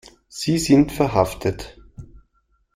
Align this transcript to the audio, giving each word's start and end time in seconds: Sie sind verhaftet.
Sie 0.29 0.57
sind 0.57 0.91
verhaftet. 0.91 1.77